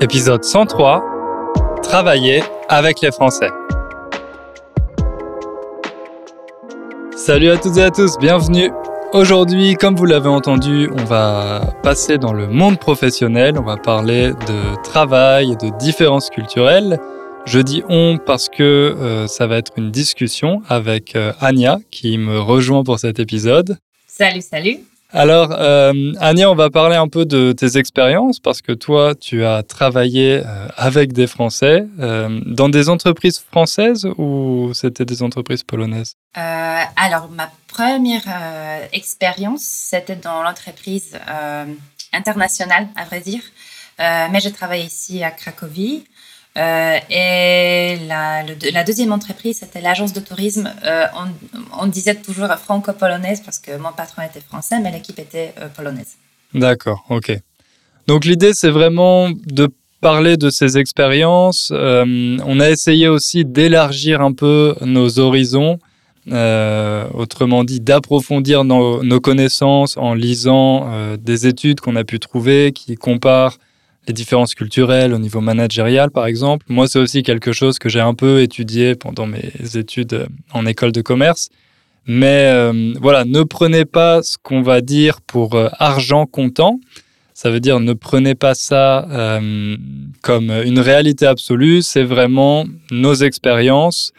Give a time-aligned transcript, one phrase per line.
[0.00, 1.02] Épisode 103
[1.82, 3.50] Travailler avec les Français.
[7.16, 8.70] Salut à toutes et à tous, bienvenue.
[9.12, 14.30] Aujourd'hui, comme vous l'avez entendu, on va passer dans le monde professionnel, on va parler
[14.46, 17.00] de travail et de différences culturelles.
[17.44, 22.18] Je dis on parce que euh, ça va être une discussion avec euh, Anya qui
[22.18, 23.78] me rejoint pour cet épisode.
[24.06, 24.78] Salut, salut.
[25.10, 29.42] Alors, euh, Anya, on va parler un peu de tes expériences parce que toi, tu
[29.42, 35.62] as travaillé euh, avec des Français euh, dans des entreprises françaises ou c'était des entreprises
[35.62, 36.16] polonaises?
[36.36, 38.22] Euh, alors, ma première
[38.92, 41.18] expérience, c'était dans l'entreprise
[42.12, 43.42] internationale, à vrai dire.
[43.98, 46.04] Mais j'ai travaillé ici à Cracovie.
[46.58, 50.72] Euh, et la, deuxième entreprise, c'était l'agence de tourisme.
[50.84, 51.04] Euh,
[51.78, 56.16] on, disait toujours franco-polonaise parce que mon patron était français, mais l'équipe était euh, polonaise.
[56.54, 57.32] D'accord, ok.
[58.08, 59.68] Donc l'idée, c'est vraiment de
[60.00, 61.70] parler de ces expériences.
[61.72, 65.78] On a essayé aussi d'élargir un peu nos horizons,
[66.26, 73.58] autrement dit d'approfondir nos, connaissances en lisant des études qu'on a pu trouver qui comparent
[74.08, 76.66] les différences culturelles au niveau managérial, par exemple.
[76.68, 80.66] Moi, c'est aussi quelque chose que j'ai un peu étudié pendant mes études euh, en
[80.66, 81.50] école de commerce.
[82.06, 86.80] Mais euh, voilà, ne prenez pas ce qu'on va dire pour euh, argent comptant.
[87.34, 89.06] Ça veut dire ne prenez pas ça
[90.22, 91.82] comme une réalité absolue.
[91.82, 94.12] C'est vraiment nos expériences.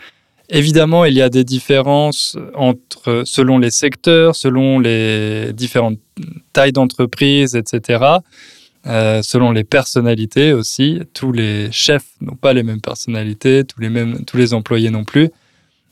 [0.47, 5.99] Évidemment, il y a des différences entre selon les secteurs, selon les différentes
[6.53, 8.19] tailles d'entreprise, etc.
[8.87, 11.01] Euh, selon les personnalités aussi.
[11.13, 15.03] Tous les chefs n'ont pas les mêmes personnalités, tous les mêmes, tous les employés non
[15.03, 15.29] plus.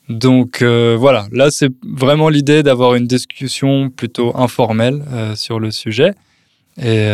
[0.08, 5.70] Donc euh, voilà, là c'est vraiment l'idée d'avoir une discussion plutôt informelle euh, sur le
[5.70, 6.14] sujet.
[6.82, 7.10] Et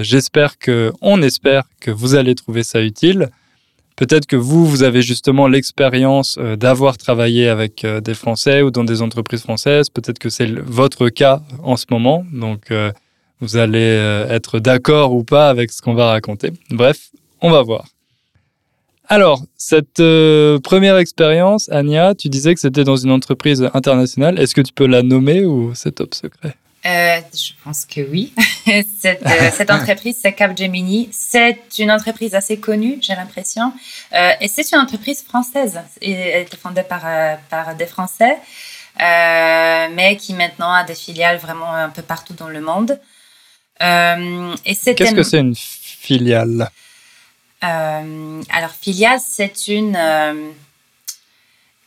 [0.00, 3.28] j'espère que, on espère que vous allez trouver ça utile.
[3.94, 9.02] Peut-être que vous, vous avez justement l'expérience d'avoir travaillé avec des Français ou dans des
[9.02, 9.90] entreprises françaises.
[9.90, 12.26] Peut-être que c'est votre cas en ce moment.
[12.32, 12.72] Donc
[13.40, 16.52] vous allez euh, être d'accord ou pas avec ce qu'on va raconter.
[16.70, 17.10] Bref,
[17.40, 17.86] on va voir.
[19.08, 24.38] Alors, cette euh, première expérience, Anya, tu disais que c'était dans une entreprise internationale.
[24.40, 26.56] Est-ce que tu peux la nommer ou c'est top secret?
[26.86, 28.32] Euh, je pense que oui.
[29.00, 31.08] cette, euh, cette entreprise, c'est Capgemini.
[31.12, 33.72] C'est une entreprise assez connue, j'ai l'impression.
[34.40, 35.80] Et c'est une entreprise française.
[36.00, 37.02] Et Elle était fondée par,
[37.48, 38.38] par des Français,
[38.98, 42.98] mais qui maintenant a des filiales vraiment un peu partout dans le monde.
[43.82, 46.70] Euh, et Qu'est-ce que c'est une filiale
[47.64, 49.96] Euh, alors, filiale, c'est une.
[49.96, 50.50] euh,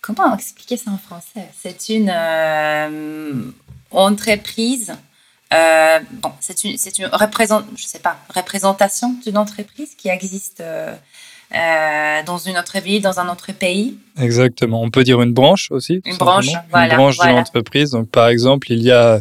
[0.02, 1.48] comment expliquer ça en français?
[1.62, 3.52] C'est une euh,
[3.92, 4.94] entreprise.
[5.54, 10.62] euh, bon, c'est une, c'est une représent, je sais pas, représentation d'une entreprise qui existe
[10.62, 10.94] euh,
[12.26, 13.98] dans une autre ville, dans un autre pays.
[14.20, 14.82] Exactement.
[14.84, 16.02] On peut dire une branche aussi.
[16.06, 17.32] Une branche, voilà, Une branche voilà.
[17.32, 17.92] de l'entreprise.
[17.92, 19.20] Donc, par exemple, il y a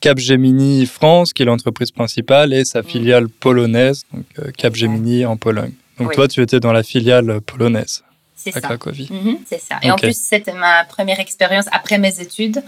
[0.00, 2.84] Capgemini France, qui est l'entreprise principale, et sa Mm.
[2.84, 5.72] filiale polonaise, donc euh, Capgemini en Pologne.
[5.98, 6.14] Donc, Oui.
[6.14, 8.02] toi, tu étais dans la filiale polonaise
[8.36, 8.68] C'est à ça.
[8.68, 9.08] Cracovie.
[9.10, 9.76] Mhm, c'est ça.
[9.82, 12.62] Et en plus, c'était ma première expérience après mes études.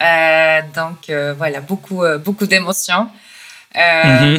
[0.00, 3.08] Euh, donc, euh, voilà, beaucoup, euh, beaucoup d'émotions.
[3.76, 4.38] Euh,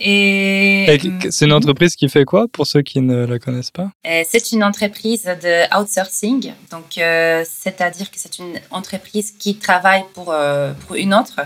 [0.00, 0.98] Et
[1.30, 3.90] c'est une entreprise qui fait quoi pour ceux qui ne la connaissent pas?
[4.06, 10.04] Euh, c'est une entreprise de outsourcing, donc euh, c'est-à-dire que c'est une entreprise qui travaille
[10.14, 11.40] pour, euh, pour une autre,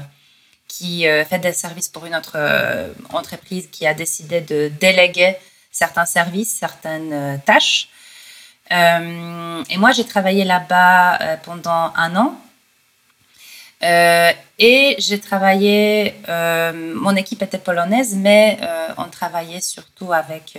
[0.68, 2.38] qui fait des services pour une autre
[3.12, 5.36] entreprise qui a décidé de déléguer
[5.70, 7.88] certains services, certaines tâches.
[8.70, 12.40] Et moi, j'ai travaillé là-bas pendant un an.
[13.84, 20.56] Euh, et j'ai travaillé, euh, mon équipe était polonaise, mais euh, on travaillait surtout avec,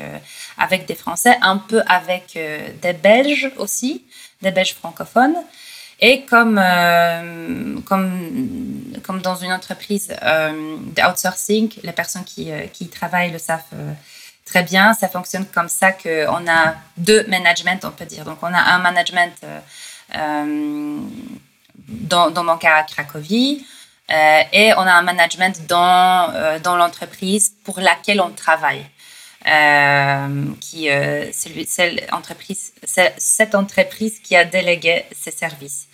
[0.58, 2.38] avec des Français, un peu avec
[2.82, 4.04] des Belges aussi,
[4.42, 5.38] des Belges francophones.
[6.02, 6.62] Et comme,
[7.86, 13.62] comme, comme dans une entreprise euh, d'outsourcing, les personnes qui, qui travaillent le savent
[14.44, 18.26] très bien, ça fonctionne comme ça qu'on a deux managements, on peut dire.
[18.26, 19.32] Donc on a un management
[21.88, 23.66] dans, dans mon cas à Cracovie,
[24.12, 28.86] euh, et on a un management dans, euh, dans l'entreprise pour laquelle on travaille.
[29.46, 35.88] Euh, qui, euh, c'est lui- c'est l'entreprise- c'est cette entreprise qui a délégué ses services.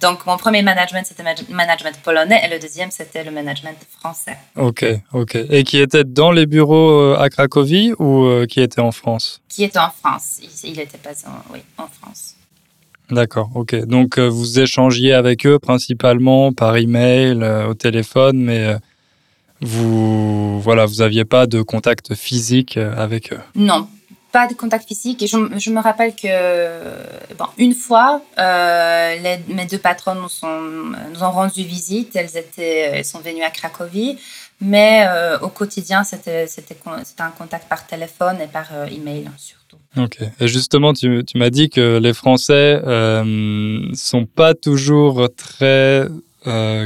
[0.00, 4.36] Donc, mon premier management, c'était le management polonais et le deuxième, c'était le management français.
[4.56, 5.34] Ok, ok.
[5.48, 9.40] Et qui était dans les bureaux à Cracovie ou qui était en France?
[9.48, 10.38] Qui est en France.
[10.42, 12.34] Il, il était pas en, oui, en France.
[13.10, 13.74] D'accord, ok.
[13.86, 18.78] Donc euh, vous échangiez avec eux principalement par email, euh, au téléphone, mais euh,
[19.60, 23.40] vous voilà, vous aviez pas de contact physique avec eux?
[23.54, 23.88] Non,
[24.32, 25.22] pas de contact physique.
[25.22, 25.36] Et je,
[25.70, 32.14] me rappelle que, bon, une fois, euh, mes deux patronnes nous, ont rendu visite.
[32.14, 34.18] Elles, étaient, elles sont venues à Cracovie.
[34.60, 36.46] Mais euh, au quotidien, c'était
[37.18, 39.59] un contact par téléphone et par euh, email surtout.
[39.96, 40.18] Ok.
[40.40, 46.06] Et justement, tu, tu m'as dit que les Français ne sont pas toujours très,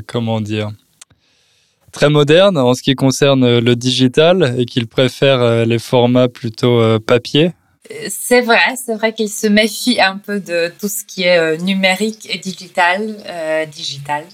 [0.06, 0.70] comment dire,
[1.94, 6.80] très moderne en ce qui concerne le digital et qu'il préfère euh, les formats plutôt
[6.80, 7.52] euh, papier.
[8.08, 11.56] C'est vrai, c'est vrai qu'il se méfie un peu de tout ce qui est euh,
[11.56, 13.16] numérique et digital.
[13.70, 14.24] digital.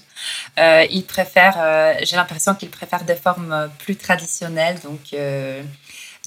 [0.57, 1.55] il préfère,
[2.03, 5.15] j'ai l'impression qu'il préfère des formes plus traditionnelles, donc,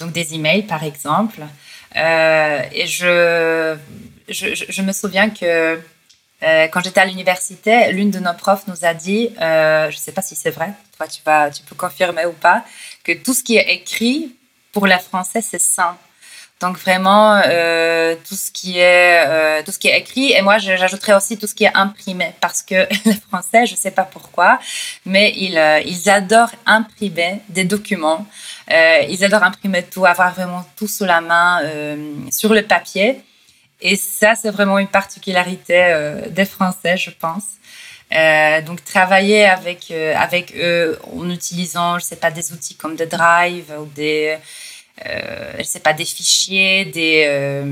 [0.01, 1.41] donc des emails par exemple.
[1.95, 3.77] Et je,
[4.29, 5.81] je, je, me souviens que
[6.45, 10.01] euh, quand j'étais à l'université, l'une de nos profs nous a dit, euh, je ne
[10.01, 12.65] sais pas si c'est vrai, toi tu, vas, tu peux confirmer ou pas,
[13.03, 14.35] que tout ce qui est écrit
[14.73, 15.97] pour les Français, c'est sain.
[16.61, 21.13] Donc vraiment, euh, tout, ce qui est, tout ce qui est écrit, et moi j'ajouterais
[21.15, 24.59] aussi tout ce qui est imprimé, parce que les Français, je sais pas pourquoi,
[25.05, 28.27] mais ils, ils adorent imprimer des documents,
[28.71, 31.61] ils adorent imprimer tout, avoir vraiment tout sous la main,
[32.31, 33.23] sur le papier.
[33.81, 37.45] Et ça, c'est vraiment une particularité euh, des Français, je pense.
[38.15, 42.97] Euh, donc travailler avec euh, avec eux en utilisant, je sais pas, des outils comme
[42.97, 44.37] The Drive ou des
[44.99, 47.63] je sais pas des fichiers, des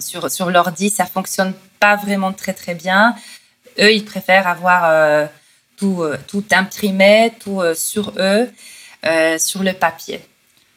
[0.00, 3.14] sur sur l'ordi, ça fonctionne pas vraiment très très bien.
[3.78, 5.28] Eux, ils préfèrent avoir
[5.76, 8.50] tout tout imprimé, tout sur eux,
[9.38, 10.20] sur le papier.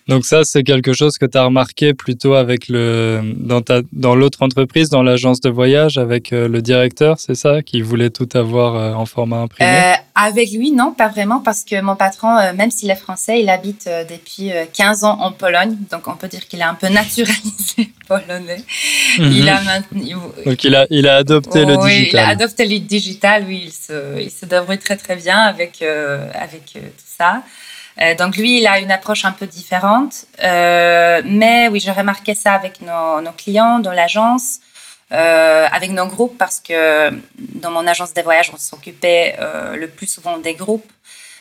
[0.07, 4.15] Donc ça, c'est quelque chose que tu as remarqué plutôt avec le dans ta dans
[4.15, 8.27] l'autre entreprise, dans l'agence de voyage, avec euh, le directeur, c'est ça, qui voulait tout
[8.33, 9.69] avoir euh, en format imprimé?
[9.69, 13.49] Euh, avec lui, non, pas vraiment, parce que mon patron, même s'il est français, il
[13.49, 17.91] habite depuis 15 ans en Pologne, donc on peut dire qu'il est un peu naturalisé
[18.07, 18.63] polonais.
[19.19, 19.31] Mhm.
[19.31, 19.61] Il a
[20.45, 21.83] donc il a il a adopté le digital.
[21.83, 23.45] Oui, il a adopté le digital.
[23.47, 27.43] Oui, il se il se débrouille très très bien avec avec tout ça.
[28.01, 30.25] Euh, donc lui, il a une approche un peu différente.
[30.43, 34.59] Euh, mais oui, j'ai remarqué ça avec nos, clients dans l'agence,
[35.11, 39.37] euh, avec nos groupes, parce que dans mon agence de voyage, on s'occupait
[39.73, 40.91] le plus souvent des groupes,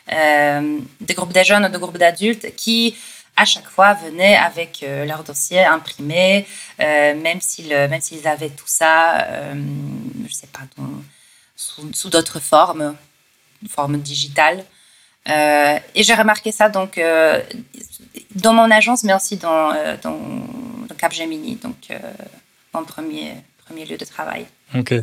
[0.09, 2.97] des groupes des jeunes des groupes d'adultes qui,
[3.37, 6.45] à chaque fois, venaient avec leur dossier imprimé,
[6.79, 9.25] même s'ils même s'ils avaient tout ça,
[10.27, 10.61] je sais pas,
[11.55, 12.95] sous, sous d'autres formes,
[13.69, 14.65] formes digitales.
[15.29, 17.39] Euh, et j'ai remarqué ça donc euh,
[18.35, 20.17] dans mon agence, mais aussi dans, euh, dans,
[20.87, 21.75] dans Capgemini, donc
[22.73, 23.33] mon premier,
[23.65, 24.45] premier lieu de travail.
[24.75, 24.93] Ok.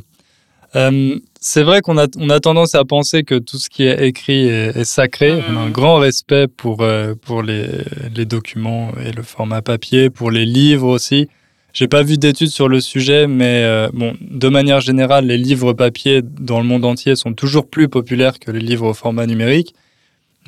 [1.41, 4.49] c'est vrai qu'on a, on a tendance à penser que tout ce qui est écrit
[4.49, 5.41] est, sacré.
[5.49, 5.73] On a un mm.
[5.73, 6.85] grand respect pour,
[7.23, 7.69] pour les,
[8.15, 11.29] les, documents et le format papier, pour les livres aussi.
[11.75, 16.23] J'ai pas vu d'études sur le sujet, mais bon, de manière générale, les livres papier
[16.23, 19.75] dans le monde entier sont toujours plus populaires que les livres au format numérique.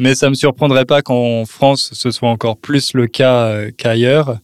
[0.01, 3.71] Mais ça ne me surprendrait pas qu'en France, ce soit encore plus le cas euh,
[3.77, 4.39] qu'ailleurs.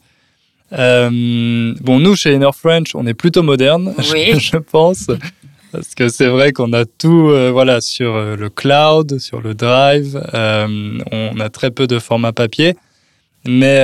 [0.75, 5.07] Euh, bon, nous, chez Inner French, on est plutôt moderne, je, pense.
[5.73, 10.21] Parce que c'est vrai qu'on a tout euh, voilà, sur le cloud, sur le drive.
[10.35, 12.75] on a très peu de format papier.
[13.49, 13.81] Mais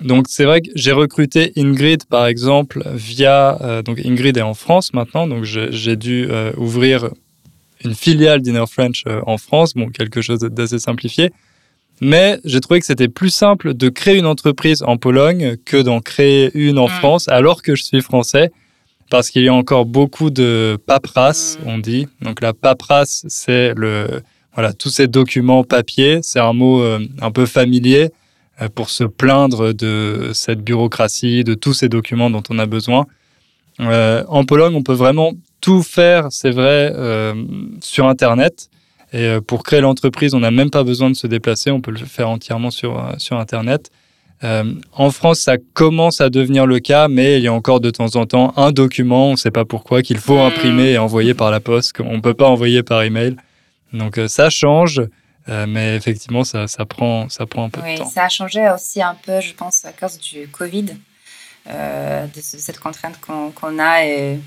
[0.00, 4.94] donc c'est vrai que j'ai recruté Ingrid par exemple via donc Ingrid est en France
[4.94, 7.10] maintenant donc j'ai dû ouvrir
[7.84, 11.30] une filiale d'Inner French euh, en France, bon, quelque chose d'assez simplifié.
[12.00, 16.00] Mais j'ai trouvé que c'était plus simple de créer une entreprise en Pologne que d'en
[16.00, 16.90] créer une en mm.
[16.90, 18.50] France, alors que je suis français,
[19.10, 21.68] parce qu'il y a encore beaucoup de paperasse, mm.
[21.68, 22.08] on dit.
[22.20, 24.22] Donc la paperasse, c'est le
[24.54, 26.20] voilà tous ces documents papier.
[26.22, 28.10] C'est un mot euh, un peu familier
[28.60, 33.06] euh, pour se plaindre de cette bureaucratie, de tous ces documents dont on a besoin.
[33.78, 37.34] en Pologne, on peut vraiment tout faire, c'est vrai, euh,
[37.80, 38.68] sur Internet.
[39.12, 41.92] Et euh, pour créer l'entreprise, on n'a même pas besoin de se déplacer, on peut
[41.92, 43.90] le faire entièrement sur, euh, sur Internet.
[44.42, 48.16] en France, ça commence à devenir le cas, mais il y a encore de temps
[48.16, 50.48] en temps un document, on ne sait pas pourquoi, qu'il faut hmm.
[50.48, 53.36] imprimer et envoyer par la poste, qu'on ne peut pas envoyer par email.
[53.92, 55.00] Donc ça change,
[55.48, 58.10] mais effectivement, ça, ça, prend, ça prend un peu de temps.
[58.10, 60.88] Ça a changé aussi un peu, je pense, à cause du Covid,
[61.66, 64.04] de cette contrainte qu'on a.
[64.04, 64.38] Et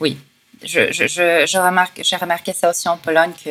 [0.00, 0.16] oui,
[0.64, 1.06] je, je,
[1.46, 3.50] je, remarque, j'ai remarqué ça aussi en Pologne que,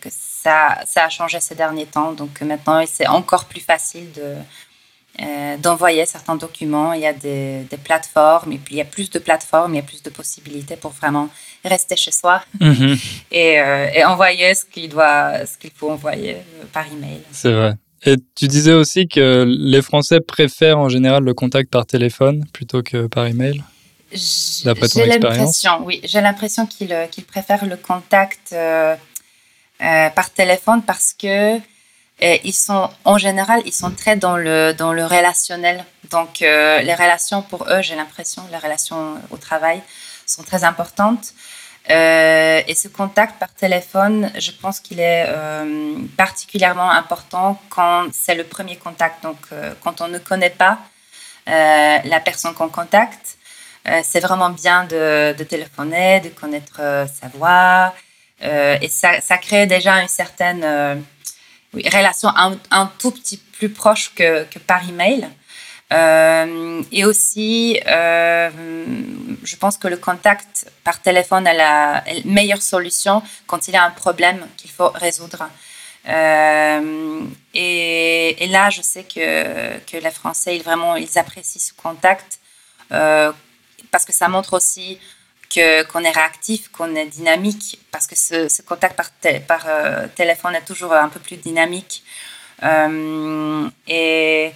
[0.00, 2.12] que ça, ça a changé ces derniers temps.
[2.12, 4.34] Donc maintenant, c'est encore plus facile de,
[5.22, 6.92] euh, d'envoyer certains documents.
[6.92, 9.76] Il y a des, des, plateformes, et puis il y a plus de plateformes, il
[9.76, 11.28] y a plus de possibilités pour vraiment
[11.64, 12.96] rester chez soi mhm.
[13.30, 17.20] et, euh, et, envoyer ce qu'il doit, ce qu'il faut envoyer euh, par email.
[17.30, 17.74] C'est vrai.
[18.06, 22.82] Et tu disais aussi que les Français préfèrent en général le contact par téléphone plutôt
[22.82, 23.62] que par email.
[24.64, 25.66] D'après ton expérience.
[25.82, 28.54] Oui, j'ai l'impression qu'ils préfèrent le contact
[29.78, 31.60] par téléphone parce que
[32.20, 35.84] ils sont, en général, ils sont très dans le, dans le relationnel.
[36.10, 39.82] Donc, euh, les relations pour eux, j'ai l'impression, les relations au travail
[40.26, 41.32] sont très importantes.
[41.90, 48.34] Euh, et ce contact par téléphone, je pense qu'il est euh, particulièrement important quand c'est
[48.34, 49.22] le premier contact.
[49.22, 49.38] Donc,
[49.82, 50.78] quand on ne connaît pas
[51.46, 53.33] la personne qu'on contacte,
[54.02, 57.94] c'est vraiment bien de, téléphoner, de connaître sa voix.
[58.40, 61.04] et ça, ça, crée déjà une certaine
[61.74, 62.30] relation
[62.70, 65.28] un, tout petit plus proche que, que par email.
[65.92, 68.50] Euh, et aussi, euh,
[69.42, 73.84] je pense que le contact par téléphone est la, meilleure solution quand il y a
[73.84, 75.48] un problème qu'il faut résoudre.
[76.08, 77.20] Euh,
[77.54, 82.40] et, et, là, je sais que, que les Français, ils, vraiment, ils apprécient ce contact
[83.94, 84.98] parce que ça montre aussi
[85.54, 89.10] qu'on est réactif, qu'on est dynamique, parce que ce, contact par,
[89.46, 92.02] par euh, téléphone est toujours un peu plus dynamique.
[92.64, 94.50] Euh, et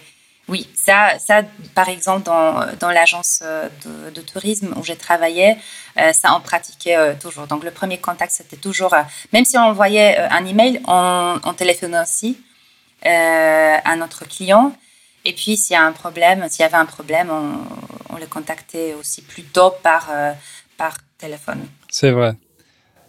[0.49, 1.42] oui, ça, ça,
[1.76, 3.45] par exemple, dans, dans l'agence
[3.85, 5.57] de, de, tourisme où j'ai travaillé,
[6.00, 7.47] euh, ça, on pratiquait toujours.
[7.47, 8.92] Donc, le premier contact, c'était toujours,
[9.33, 12.40] même si on envoyait un email, on, on téléphonait aussi
[13.04, 14.73] à notre client.
[15.28, 18.26] Et puis, s'il y a un problème, s'il y avait un problème, on, on le
[18.26, 20.08] contactait aussi plutôt par,
[20.78, 21.61] par téléphone.
[21.90, 22.35] C'est vrai.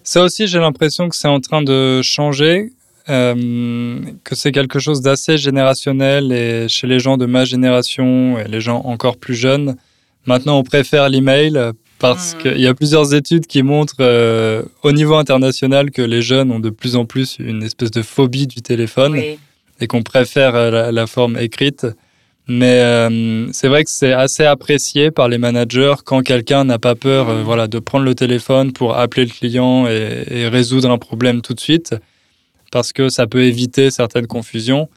[0.03, 2.73] Ça aussi, j'ai l'impression que c'est en train de changer,
[3.09, 8.47] euh, que c'est quelque chose d'assez générationnel et chez les gens de ma génération et
[8.47, 9.77] les gens encore plus jeunes,
[10.25, 11.59] maintenant on préfère l'email
[11.99, 12.37] parce hmm.
[12.39, 16.59] qu'il y a plusieurs études qui montrent euh, au niveau international que les jeunes ont
[16.59, 19.15] de plus en plus une espèce de phobie du téléphone
[19.79, 21.87] et qu'on préfère euh, la, forme écrite.
[22.49, 26.95] Mais euh, c'est vrai que c'est assez apprécié par les managers quand quelqu'un n'a pas
[26.95, 31.41] peur euh, voilà, de prendre le téléphone pour appeler le client et, résoudre un problème
[31.43, 31.95] tout de suite,
[32.71, 34.89] parce que ça peut éviter certaines confusions.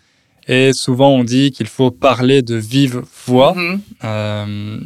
[0.48, 3.54] Et souvent, on dit qu'il faut parler de vive voix.
[4.02, 4.78] Euh,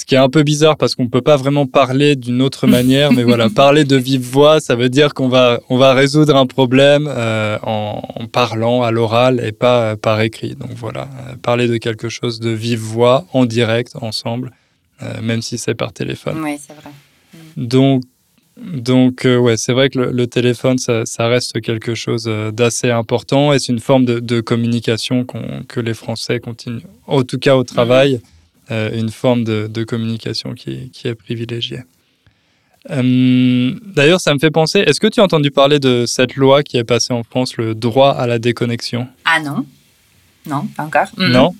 [0.00, 2.66] ce qui est un peu bizarre parce qu'on ne peut pas vraiment parler d'une autre
[2.78, 6.36] manière, mais voilà, parler de vive voix, ça veut dire qu'on va, on va résoudre
[6.36, 8.00] un problème euh, en,
[8.32, 10.54] parlant à l'oral et pas euh, par écrit.
[10.54, 14.52] Donc voilà, euh, parler de quelque chose de vive voix en direct, ensemble,
[15.22, 16.42] même si c'est par téléphone.
[16.42, 16.90] Oui, c'est vrai.
[17.56, 18.02] Donc,
[18.58, 23.58] donc ouais, c'est vrai que le, téléphone, ça, ça, reste quelque chose d'assez important et
[23.58, 25.24] c'est une forme de, de communication
[25.68, 28.20] que les Français continuent, en tout cas au travail.
[28.70, 31.80] Euh, une forme de, communication qui, est privilégiée.
[32.90, 36.62] Euh, d'ailleurs, ça me fait penser, est-ce que tu as entendu parler de cette loi
[36.62, 39.08] qui est passée en France, le droit à la déconnexion?
[39.24, 39.66] Ah non,
[40.46, 41.08] non, pas encore.
[41.18, 41.54] Non?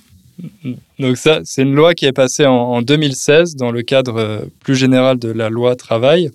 [0.99, 4.75] Donc ça, c'est une loi qui est passée en, 2016 dans le cadre euh, plus
[4.75, 6.31] général de la loi travail.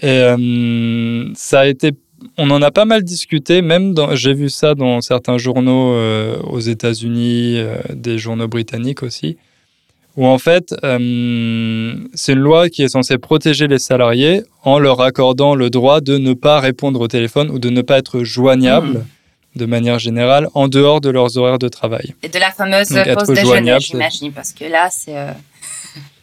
[0.00, 0.22] Et
[1.36, 1.92] ça a été,
[2.38, 5.94] on en a pas mal discuté, même j'ai vu ça dans certains journaux
[6.44, 9.36] aux États-Unis, des journaux britanniques aussi
[10.16, 15.00] où en fait, euh, c'est une loi qui est censée protéger les salariés en leur
[15.00, 18.98] accordant le droit de ne pas répondre au téléphone ou de ne pas être joignable
[18.98, 19.04] hmm.
[19.56, 22.14] de manière générale en dehors de leurs horaires de travail.
[22.22, 25.16] Et de la fameuse pause déjeuner, j'imagine, parce que là, c'est...
[25.16, 25.32] Euh,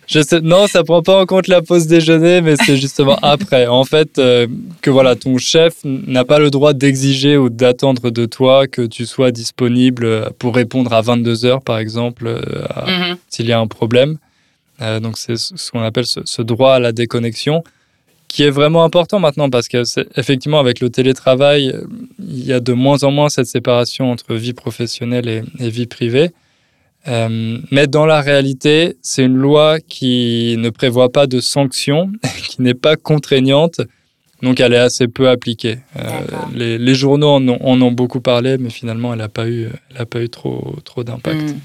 [0.10, 3.68] je sais, non, ça prend pas en compte la pause déjeuner, mais c'est justement après.
[3.68, 4.48] En fait, euh,
[4.82, 9.06] que voilà, ton chef n'a pas le droit d'exiger ou d'attendre de toi que tu
[9.06, 12.42] sois disponible pour répondre à 22 heures, par exemple, euh,
[12.88, 13.18] mhm.
[13.30, 14.18] s'il y a un problème.
[14.82, 17.64] Euh, donc, c'est ce qu'on appelle ce, droit à la déconnexion,
[18.28, 19.84] qui est vraiment important maintenant parce que
[20.20, 21.76] effectivement, avec le télétravail,
[22.18, 26.32] il y a de moins en moins cette séparation entre vie professionnelle et vie privée.
[27.08, 32.12] Euh, mais dans la réalité, c'est une loi qui ne prévoit pas de sanctions,
[32.50, 33.82] qui n'est pas contraignante,
[34.42, 35.80] donc elle est assez peu appliquée.
[35.98, 36.10] Euh,
[36.54, 39.68] les, les, journaux en ont, en ont, beaucoup parlé, mais finalement, elle n'a pas eu,
[39.90, 41.42] elle a pas eu trop, trop d'impact.
[41.42, 41.60] Mm.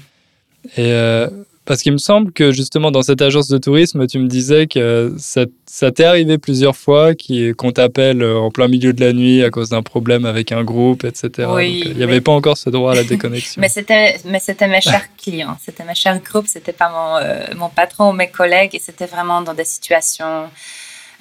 [0.77, 1.27] Et euh,
[1.65, 5.13] parce qu'il me semble que justement dans cette agence de tourisme, tu me disais que
[5.17, 7.13] ça, ça t'est arrivé plusieurs fois
[7.57, 11.03] qu'on t'appelle en plein milieu de la nuit à cause d'un problème avec un groupe,
[11.03, 11.49] etc.
[11.51, 13.59] Oui, il n'y avait pas encore ce droit à la déconnexion.
[13.59, 17.45] mais c'était mais c'était mes chers clients, c'était mes chers groupes, c'était pas mon, euh,
[17.55, 20.49] mon patron ou mes collègues, et c'était vraiment dans des situations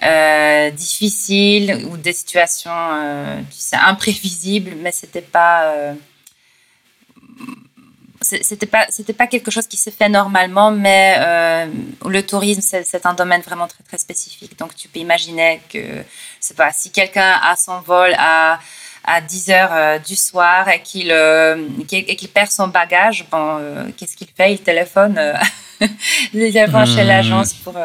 [0.02, 5.94] euh, difficiles ou des situations euh, tu sais, imprévisibles, mais c'était pas
[8.24, 11.66] c'était pas c'était pas quelque chose qui se fait normalement mais euh,
[12.06, 14.58] le tourisme c'est un domaine vraiment très très spécifique.
[14.58, 16.02] Donc tu peux imaginer que
[16.40, 18.58] c'est pas si quelqu'un a son vol à
[19.06, 24.16] à 10 heures euh, du soir et qu'il euh, qu'il perd son bagage bon qu'est-ce
[24.16, 24.54] qu'il fait?
[24.54, 25.20] Il téléphone
[25.80, 27.08] il téléphone chez hmm.
[27.08, 27.76] l'agence pour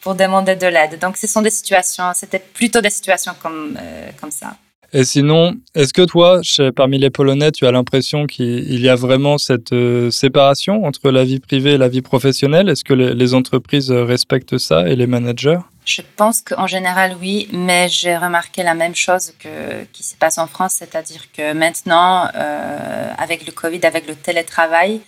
[0.00, 0.98] pour demander de l'aide.
[0.98, 3.78] Donc ce sont des situations c'était plutôt des situations comme
[4.18, 4.56] comme ça
[4.94, 6.42] et sinon, est-ce que toi,
[6.76, 11.24] parmi les Polonais, tu as l'impression qu'il y a vraiment cette euh, séparation entre la
[11.24, 12.68] vie privée et la vie professionnelle?
[12.68, 15.60] Est-ce que les, entreprises respectent ça et les managers?
[15.86, 20.36] Je pense qu'en général, oui, mais j'ai remarqué la même chose que, qui se passe
[20.36, 25.00] en France, c'est-à-dire que maintenant, euh, avec le Covid, avec le télétravail,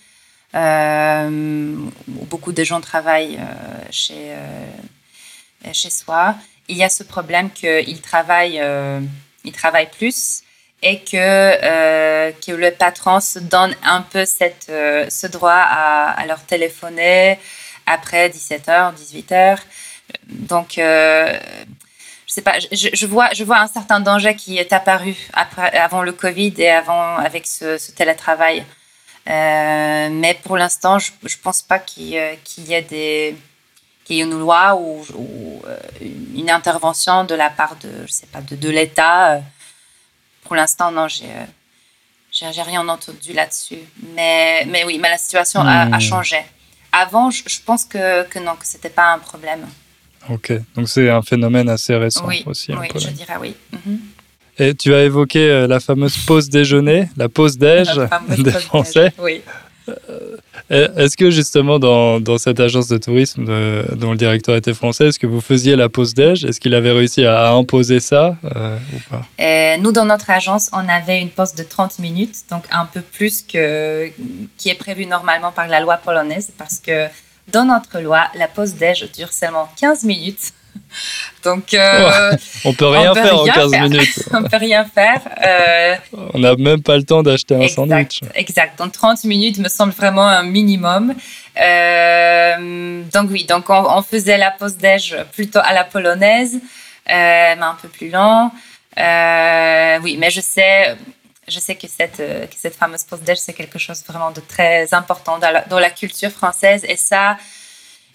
[0.55, 1.75] euh,
[2.07, 3.39] beaucoup de gens travaillent
[3.91, 4.33] chez,
[5.73, 6.35] chez soi,
[6.69, 8.61] il y a ce problème qu'ils travaillent
[9.45, 10.43] ils travaillent plus
[10.81, 16.23] et que, euh, que le patron se donne un peu cette, euh, ce droit à,
[16.27, 17.39] leur téléphoner
[17.85, 19.57] après 17h, 18h.
[20.27, 21.39] Donc, euh,
[22.27, 26.03] je sais pas, je, vois, je vois un certain danger qui est apparu après, avant
[26.03, 28.63] le Covid et avant avec ce, télétravail.
[29.25, 33.35] mais pour l'instant, je ne pense pas qu'il y ait des
[34.05, 35.03] qu'il y ait une loi ou,
[35.67, 35.77] euh,
[36.35, 39.33] une intervention de la part de, je sais pas, de, de l'État.
[39.33, 39.39] Euh,
[40.43, 43.79] pour l'instant, non, j'ai, euh, j'ai, rien entendu là-dessus.
[44.15, 45.99] Mais, mais oui, mais la situation a, hmm.
[45.99, 46.37] changé.
[46.91, 49.67] Avant, je, pense que, que non, que c'était pas un problème.
[50.29, 52.73] Ok, donc c'est un phénomène assez récent oui, aussi.
[52.73, 53.55] Oui, je dirais oui.
[53.71, 53.99] Mhm.
[54.57, 57.89] Et tu as évoqué la fameuse pause déjeuner, la pause déj
[58.37, 59.11] des Français.
[59.17, 59.41] Oui.
[59.89, 63.45] Euh, est-ce que justement dans, dans, cette agence de tourisme
[63.95, 66.43] dont le directeur était français, est-ce que vous faisiez la pause déj?
[66.43, 69.21] Est-ce qu'il avait réussi à imposer ça euh, ou pas?
[69.39, 73.01] Euh, Nous, dans notre agence, on avait une pause de 30 minutes, donc un peu
[73.01, 74.09] plus que
[74.57, 77.07] qui est prévu normalement par la loi polonaise, parce que
[77.51, 80.53] dans notre loi, la pause déj dure seulement 15 minutes.
[81.43, 84.29] Donc, euh, on peut rien faire en 15 minutes.
[84.33, 85.21] on peut rien faire.
[85.45, 85.95] Euh,
[86.33, 88.21] on n'a même pas le temps d'acheter un sandwich.
[88.33, 88.77] Exact.
[88.79, 91.13] Donc 30 minutes me semble vraiment un minimum.
[91.61, 96.59] Euh, donc oui, donc on, faisait la pause déj plutôt à la polonaise,
[97.07, 98.51] mais un peu plus lent.
[98.97, 100.95] oui, mais je sais,
[101.47, 104.93] je sais que cette, que cette fameuse pause déj c'est quelque chose vraiment de très
[104.93, 107.37] important dans la, dans la culture française et ça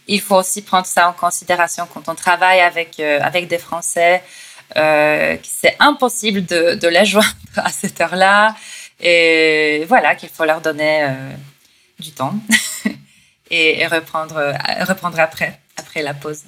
[0.07, 4.23] il faut aussi prendre ça en considération quand on travaille avec, euh, avec des Français.
[4.77, 8.55] Euh, c'est impossible de, de, les joindre à cette heure-là.
[9.01, 11.15] Et voilà, qu'il faut leur donner euh,
[11.99, 12.35] du temps
[13.51, 14.55] et, reprendre,
[14.87, 16.43] reprendre après, après la pause.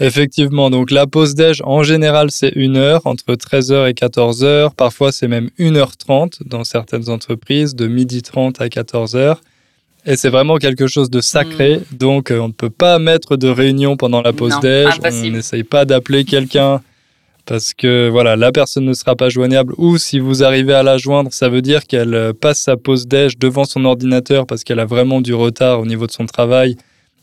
[0.00, 4.72] Effectivement, donc la pause déj, en général, c'est une heure, entre 13h et 14h.
[4.74, 9.38] Parfois, c'est même 1h30 dans certaines entreprises, de 12h30 à 14h.
[10.08, 11.76] Et c'est vraiment quelque chose de sacré.
[11.76, 11.96] Mm.
[11.96, 14.88] Donc, euh, on ne peut pas mettre de réunion pendant la pause déj.
[15.04, 16.80] On n'essaye pas d'appeler quelqu'un
[17.44, 19.74] parce que voilà, la personne ne sera pas joignable.
[19.76, 23.06] Ou si vous arrivez à la joindre, ça veut dire qu'elle euh, passe sa pause
[23.06, 26.76] déj devant son ordinateur parce qu'elle a vraiment du retard au niveau de son travail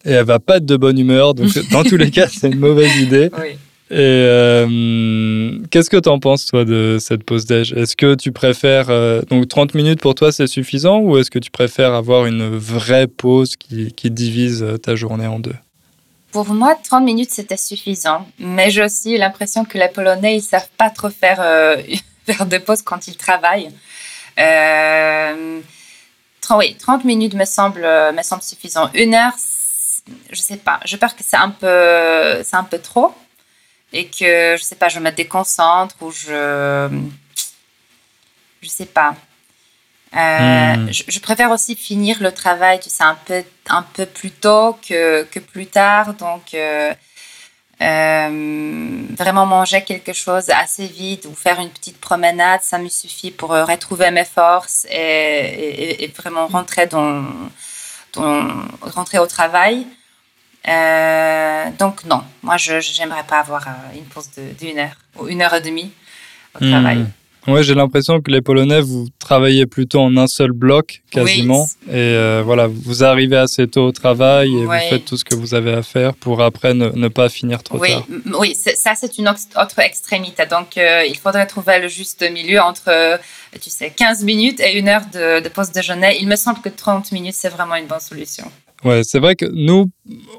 [0.05, 1.33] et elle va pas être de bonne humeur.
[1.33, 3.31] Donc, dans tous les cas, c'est une mauvaise idée.
[3.39, 3.57] Oui.
[3.91, 7.71] Et euh, qu'est-ce que tu en penses, toi, de cette pause déj?
[7.73, 8.89] Est-ce que tu préfères.
[8.89, 12.57] Euh, donc, 30 minutes pour toi, c'est suffisant ou est-ce que tu préfères avoir une
[12.57, 15.53] vraie pause qui, qui divise euh, ta journée en deux?
[16.31, 18.27] Pour moi, 30 minutes, c'était suffisant.
[18.39, 21.37] Mais j'ai aussi l'impression que les Polonais, ils savent pas trop faire,
[22.25, 23.69] faire des pauses quand ils travaillent.
[26.57, 28.89] oui, 30 minutes me semble, me semble suffisant.
[28.95, 29.35] Une heure,
[30.31, 30.79] je sais pas.
[30.85, 33.13] Je peur que c'est un un peu trop
[33.95, 36.89] et que je sais pas, je me déconcentre ou je
[38.61, 39.15] je sais pas.
[40.15, 40.91] Euh, hmm.
[40.91, 45.23] je, préfère aussi finir le travail, tu sais, un peu, un peu plus tôt que,
[45.23, 46.13] que plus tard.
[46.13, 46.93] Donc, euh,
[47.81, 53.31] euh, vraiment manger quelque chose assez vite ou faire une petite promenade, ça me suffit
[53.31, 57.25] pour retrouver mes forces et, et, vraiment rentrer, dans,
[58.13, 58.47] dans,
[58.81, 59.85] rentrer au travail.
[60.67, 65.41] Euh, donc non, moi je j'aimerais pas avoir euh, une pause d'une heure ou une
[65.41, 65.91] heure et demie
[66.59, 66.71] au hmm.
[66.71, 67.05] travail.
[67.47, 71.67] Ouais, j'ai l'impression que les Polonais, vous travaillez plutôt en un seul bloc, quasiment.
[71.87, 75.35] Et euh, voilà, vous arrivez assez tôt au travail et vous faites tout ce que
[75.35, 77.91] vous avez à faire pour après ne, pas finir trop oui.
[77.91, 78.03] tard.
[78.39, 80.47] Oui, ça, c'est une autre extrémité.
[80.47, 83.19] Donc, il faudrait trouver le juste milieu entre,
[83.61, 86.17] tu sais, 15 minutes et une heure de, de pause déjeuner.
[86.19, 88.51] Il me semble que 30 minutes, c'est vraiment une bonne solution.
[88.85, 89.89] Ouais, c'est vrai que nous,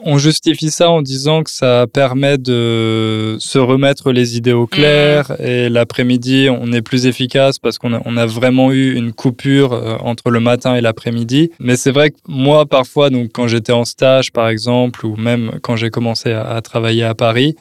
[0.05, 5.33] on justifie ça en disant que ça permet de se remettre les idées au clair
[5.33, 5.43] Mm.
[5.45, 9.73] et l'après-midi, on est plus efficace parce qu'on a, on a vraiment eu une coupure
[9.73, 11.51] euh, entre le matin et l'après-midi.
[11.59, 15.59] Mais c'est vrai que moi, parfois, donc quand j'étais en stage, par exemple, ou même
[15.63, 17.57] quand j'ai commencé à, à travailler à Paris,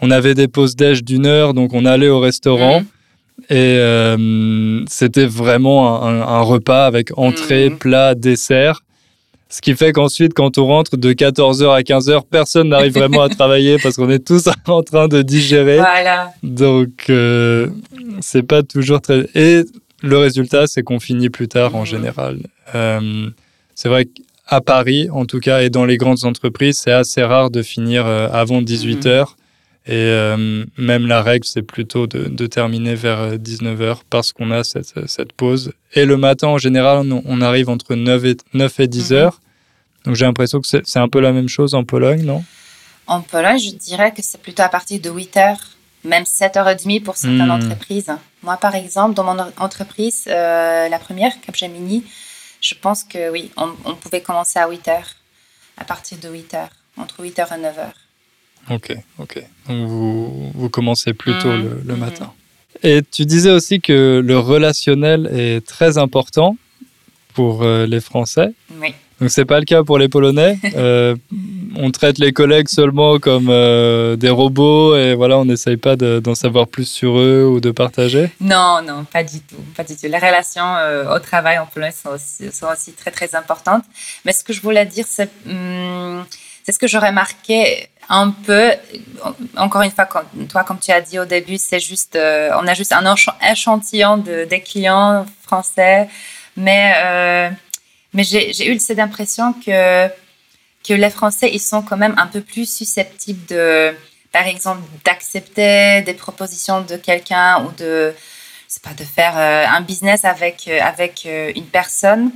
[0.00, 2.80] on avait des pauses déj d'une heure, donc on allait au restaurant.
[2.80, 2.84] Mm.
[3.50, 7.76] Et euh, c'était vraiment un, un repas avec entrée, Mhm.
[7.78, 8.80] plat, dessert.
[9.54, 13.28] Ce qui fait qu'ensuite, quand on rentre de 14h à 15h, personne n'arrive vraiment à
[13.28, 15.76] travailler parce qu'on est tous en train de digérer.
[15.76, 16.32] Voilà.
[16.42, 17.68] Donc, euh,
[18.22, 19.26] c'est pas toujours très.
[19.34, 19.64] Et
[20.02, 21.86] le résultat, c'est qu'on finit plus tard en Mhm.
[21.86, 22.38] général.
[22.74, 23.28] Euh,
[23.74, 27.50] c'est vrai qu'à Paris, en tout cas, et dans les grandes entreprises, c'est assez rare
[27.50, 29.26] de finir euh, avant 18 h
[29.86, 34.50] Et euh, même la règle, c'est plutôt de, de terminer vers 19 h parce qu'on
[34.52, 35.72] a cette, cette pause.
[35.94, 39.16] Et le matin, en général, on, arrive entre 9 et, 9 et 10 Mhm.
[39.18, 39.40] heures.
[40.04, 42.44] Donc j'ai l'impression que c'est un peu la même chose en Pologne, non?
[43.08, 45.60] En Pologne, je dirais que c'est plutôt à partir de 8 heures,
[46.04, 47.50] même 7h30 pour certaines Mm.
[47.50, 48.12] entreprises.
[48.44, 52.04] Moi, par exemple, dans mon en- entreprise, euh, la première, Capgemini,
[52.60, 55.10] je pense que oui, on, on pouvait commencer à 8 heures,
[55.76, 57.98] à partir de 8 heures, entre 8 heures et 9 heures.
[58.70, 59.42] Ok, ok.
[59.68, 62.00] Donc vous, vous commencez plus tôt Mhm, le, le mhm.
[62.00, 62.32] matin.
[62.82, 66.56] Et tu disais aussi que le relationnel est très important
[67.34, 68.52] pour euh, les Français.
[68.80, 68.94] Oui.
[69.20, 70.58] Donc c'est pas le cas pour les Polonais.
[70.74, 71.14] Euh,
[71.76, 76.18] on traite les collègues seulement comme euh, des robots et voilà, on n'essaye pas de-
[76.20, 78.30] d'en savoir plus sur eux ou de partager.
[78.40, 80.06] Non, non, pas du tout, pas du tout.
[80.06, 83.84] Les relations euh, au travail en Pologne sont aussi, sont aussi très, très importantes.
[84.26, 86.24] Mais ce que je voulais dire, c'est hum,
[86.64, 88.72] c'est ce que j'aurais marqué un peu.
[89.56, 92.66] Encore une fois, quand, toi, comme tu as dit au début, c'est juste, euh, on
[92.66, 93.14] a juste un
[93.50, 96.08] échantillon de, des clients français.
[96.56, 97.50] Mais, euh,
[98.12, 100.08] mais j'ai eu cette impression que,
[100.86, 103.94] que les Français, ils sont quand même un peu plus susceptibles de,
[104.32, 108.14] par exemple, d'accepter des propositions de quelqu'un ou de,
[108.68, 112.30] sais pas, de faire euh, un business avec, avec une personne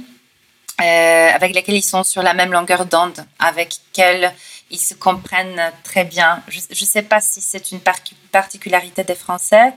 [0.78, 4.30] avec laquelle ils sont sur la même longueur d'onde, avec laquelle
[4.70, 6.42] ils se comprennent très bien.
[6.48, 8.00] Je ne sais pas si c'est une par-
[8.32, 9.72] particularité des Français,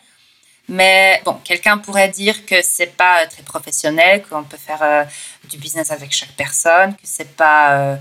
[0.67, 5.03] mais bon, quelqu'un pourrait dire que c'est pas très professionnel, qu'on peut faire euh,
[5.49, 7.95] du business avec chaque personne, que c'est pas euh,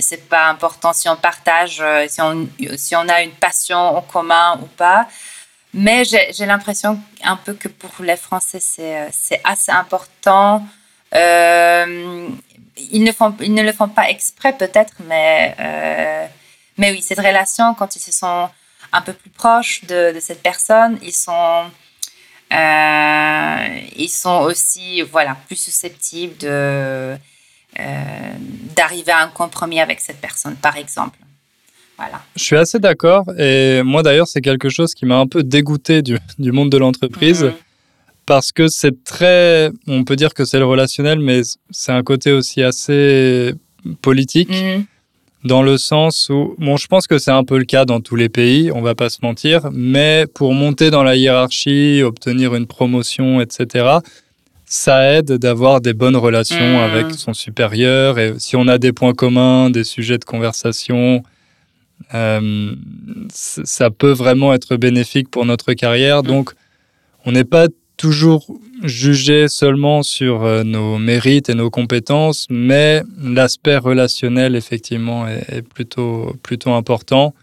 [0.00, 4.02] c'est pas important si on partage, euh, si on si on a une passion en
[4.02, 5.08] commun ou pas.
[5.74, 10.66] Mais j'ai l'impression un peu que pour les Français c'est euh, assez important.
[11.14, 12.28] Euh,
[12.76, 16.26] ils ne font ils ne le font pas exprès peut-être, mais euh,
[16.78, 18.48] mais oui cette relation quand ils se sont
[18.92, 21.64] un peu plus proches de, de cette personne, ils sont
[22.52, 27.16] euh, ils sont aussi voilà plus susceptibles de
[27.78, 28.32] euh,
[28.76, 31.18] d'arriver à un compromis avec cette personne, par exemple.
[31.96, 32.22] Voilà.
[32.36, 36.02] Je suis assez d'accord et moi d'ailleurs c'est quelque chose qui m'a un peu dégoûté
[36.02, 37.44] du, du monde de l'entreprise.
[37.44, 37.54] Mhm.
[38.26, 42.32] Parce que c'est très, on peut dire que c'est le relationnel, mais c'est un côté
[42.32, 43.54] aussi assez
[44.00, 44.84] politique, Mhm.
[45.44, 48.14] dans le sens où, bon, je pense que c'est un peu le cas dans tous
[48.16, 52.66] les pays, on va pas se mentir, mais pour monter dans la hiérarchie, obtenir une
[52.66, 53.98] promotion, etc.,
[54.66, 56.90] ça aide d'avoir des bonnes relations Mhm.
[56.90, 61.22] avec son supérieur, et si on a des points communs, des sujets de conversation,
[62.14, 62.72] euh,
[63.30, 66.22] ça peut vraiment être bénéfique pour notre carrière.
[66.22, 66.52] Donc,
[67.24, 68.46] on n'est pas toujours
[68.82, 75.62] jugé seulement sur euh, nos mérites et nos compétences, mais l'aspect relationnel, effectivement, est, est
[75.62, 77.34] plutôt, plutôt important.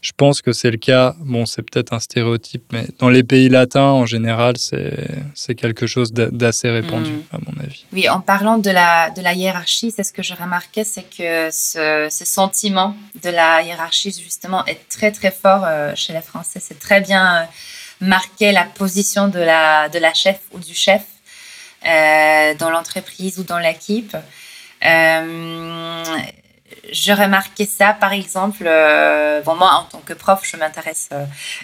[0.00, 3.48] Je pense que c'est le cas, bon, c'est peut-être un stéréotype, mais dans les pays
[3.48, 7.22] latins, en général, c'est quelque chose d'a- d'assez répandu, Mhm.
[7.32, 7.84] à mon avis.
[7.92, 11.48] Oui, en parlant de la, de la hiérarchie, c'est ce que je remarquais, c'est que
[11.50, 16.60] ce, ce sentiment de la hiérarchie, justement, est très, très fort euh, chez les Français.
[16.62, 17.48] C'est très bien
[18.00, 21.02] marqué la position de la, de la chef ou du chef
[21.86, 24.16] euh, dans l'entreprise ou dans l'équipe.
[24.84, 26.04] Euh,
[26.92, 31.10] je remarquais ça, par exemple, euh, moi, en tant que prof, je m'intéresse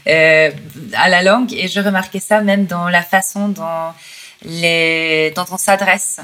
[0.06, 0.50] euh,
[0.94, 3.92] à la langue et je remarquais ça même dans la façon dont
[4.42, 6.20] les, dont on s'adresse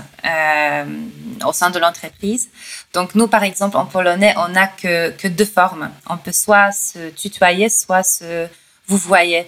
[1.44, 2.50] au sein de l'entreprise.
[2.92, 5.90] Donc nous, par exemple, en polonais, on n'a que, que deux formes.
[6.08, 8.48] On peut soit se tutoyer, soit se
[8.86, 9.46] vous voyez.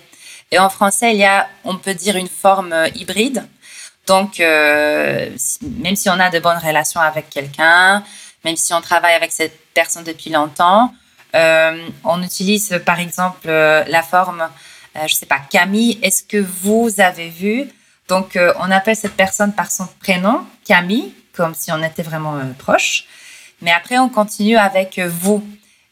[0.53, 3.49] Et en français, il y a, on peut dire, une forme euh, hybride.
[4.07, 5.31] Donc, euh,
[5.63, 8.05] même si on a de bonnes relations avec quelqu'un,
[8.45, 10.93] même si on travaille avec cette personne depuis longtemps,
[11.35, 14.47] euh, on utilise, par exemple, la forme,
[15.07, 17.71] je sais pas, Camille, est-ce que vous avez vu?
[18.09, 23.05] Donc, on appelle cette personne par son prénom, Camille, comme si on était vraiment proche.
[23.63, 25.47] Mais après, on continue avec vous.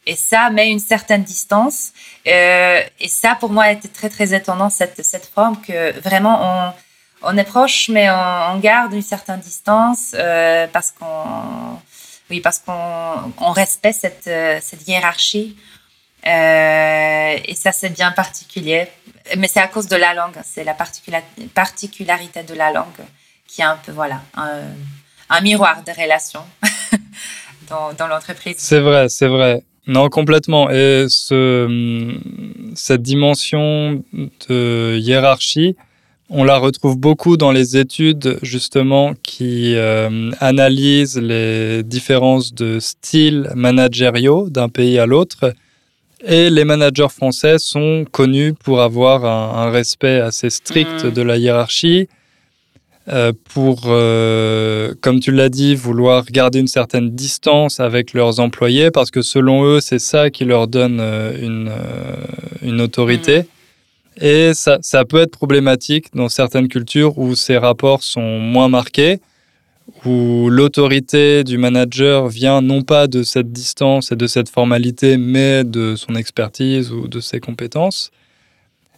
[0.07, 1.91] Et ça met une certaine distance.
[2.27, 7.29] Euh, et ça, pour moi, était très, très étonnant, cette, cette forme que vraiment, on,
[7.33, 11.79] on est proche, mais on, garde une certaine distance euh, parce qu'on
[12.29, 14.29] oui, parce qu'on on respecte cette,
[14.63, 15.55] cette hiérarchie.
[16.25, 18.87] Euh, et ça, c'est bien particulier.
[19.37, 20.35] Mais c'est à cause de la langue.
[20.43, 20.75] C'est la
[21.53, 23.05] particularité de la langue
[23.47, 24.61] qui est un peu, voilà, un,
[25.29, 26.45] un miroir des relations
[27.69, 28.55] dans, dans l'entreprise.
[28.57, 29.61] C'est vrai, c'est vrai.
[29.91, 30.69] Non, complètement.
[30.69, 32.15] Et ce,
[32.75, 34.05] cette dimension
[34.47, 35.75] de hiérarchie,
[36.29, 43.49] on la retrouve beaucoup dans les études justement qui euh, analysent les différences de styles
[43.53, 45.53] managériaux d'un pays à l'autre.
[46.25, 51.11] Et les managers français sont connus pour avoir un, respect assez strict mmh.
[51.11, 52.07] de la hiérarchie,
[53.53, 59.11] pour, euh, comme tu l'as dit, vouloir garder une certaine distance avec leurs employés, parce
[59.11, 61.71] que selon eux, c'est ça qui leur donne une,
[62.61, 63.39] une autorité.
[63.39, 63.45] Mmh.
[64.21, 69.19] Et ça, ça, peut être problématique dans certaines cultures où ces rapports sont moins marqués,
[70.05, 75.63] où l'autorité du manager vient non pas de cette distance et de cette formalité, mais
[75.63, 78.11] de son expertise ou de ses compétences.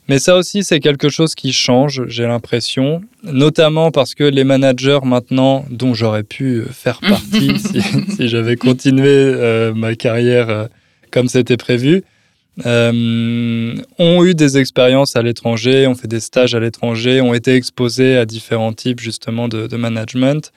[0.10, 5.00] Mais ça aussi, c'est quelque chose qui change, j'ai l'impression, notamment parce que les managers
[5.04, 7.82] maintenant, dont j'aurais pu faire partie si,
[8.16, 10.68] si j'avais continué euh, ma carrière euh,
[11.12, 12.04] comme c'était prévu,
[12.66, 17.56] euh, ont eu des expériences à l'étranger, ont fait des stages à l'étranger, ont été
[17.56, 20.52] exposés à différents types justement de, management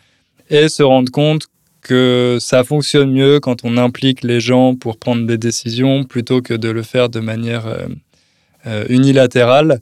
[0.50, 1.46] et se rendent compte
[1.80, 6.52] que ça fonctionne mieux quand on implique les gens pour prendre des décisions plutôt que
[6.52, 7.88] de le faire de manière euh, euh,
[8.88, 9.80] unilatérale.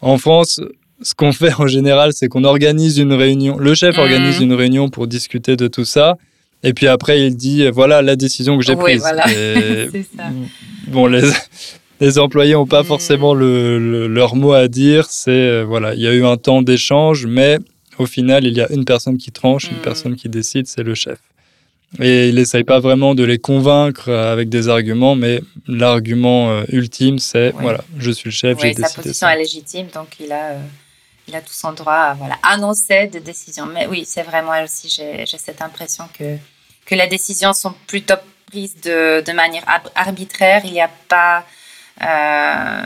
[0.00, 0.60] En France,
[1.02, 3.58] ce qu'on fait en général, c'est qu'on organise une réunion.
[3.58, 4.00] Le chef mmh.
[4.00, 6.16] organise une réunion pour discuter de tout ça.
[6.62, 9.00] Et puis après, il dit voilà la décision que j'ai prise.
[9.00, 9.26] Voilà.
[9.28, 10.24] c'est ça.
[10.88, 11.22] Bon, les,
[12.00, 12.86] les employés n'ont pas mm.
[12.86, 15.06] forcément le, leur mot à dire.
[15.10, 17.58] C'est euh, voilà, il y a eu un temps d'échange, mais
[17.98, 19.82] au final, il y a une personne qui tranche, une mm.
[19.82, 21.18] personne qui décide, c'est le chef.
[21.98, 27.18] Et il n'essaye pas vraiment de les convaincre avec des arguments, mais l'argument euh, ultime,
[27.18, 28.86] c'est voilà, je suis le chef, j'ai décidé.
[28.86, 30.60] Sa position est légitime, donc il a, euh,
[31.26, 33.66] il a tout son droit à voilà, annoncer des décisions.
[33.66, 36.36] Mais oui, c'est vraiment aussi, j'ai cette impression que,
[36.86, 38.14] que les décisions sont plutôt
[38.46, 39.64] prises de, de manière
[39.96, 40.62] arbitraire.
[40.64, 41.44] Il n'y a pas.
[42.02, 42.82] Euh,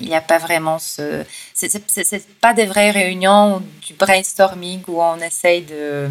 [0.00, 1.24] il n'y a pas vraiment ce.
[1.52, 6.08] C'est pas des vraies réunions du brainstorming où on essaye de,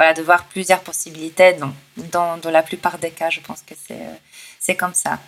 [0.00, 1.56] voilà, de voir plusieurs possibilités.
[2.10, 3.74] Dans, dans la plupart des cas, je pense que
[4.58, 5.18] c'est comme ça.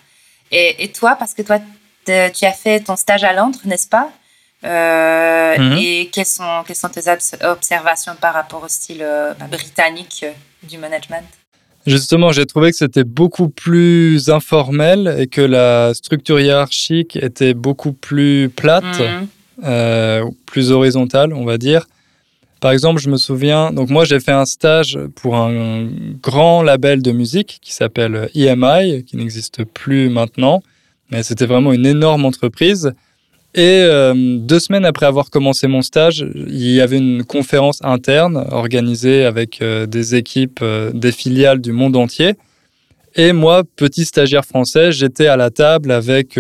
[0.50, 1.58] Et, et, toi, parce que toi,
[2.06, 2.12] tu
[2.46, 4.10] as fait ton stage à Londres, n'est-ce pas?
[4.64, 5.76] Euh, mhm.
[5.78, 7.02] Et quelles sont, quelles sont tes
[7.42, 10.32] observations par rapport au style euh, bah, britannique euh,
[10.66, 11.26] du management?
[11.86, 17.92] Justement, j'ai trouvé que c'était beaucoup plus informel et que la structure hiérarchique était beaucoup
[17.92, 19.02] plus plate,
[19.58, 20.30] mhm.
[20.46, 21.86] plus horizontale, on va dire.
[22.62, 25.88] Par exemple, je me souviens, donc moi j'ai fait un stage pour un
[26.22, 30.62] grand label de musique qui s'appelle EMI, qui n'existe plus maintenant,
[31.10, 32.92] mais c'était vraiment une énorme entreprise.
[33.56, 38.46] Et euh, deux semaines après avoir commencé mon stage, il y avait une conférence interne
[38.52, 42.34] organisée avec euh, des équipes, euh, des filiales du monde entier.
[43.16, 46.38] Et moi, petit stagiaire français, j'étais à la table avec